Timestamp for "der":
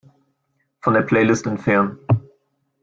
0.95-1.03